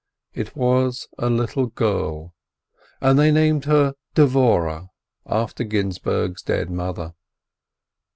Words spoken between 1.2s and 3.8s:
little girl, and they named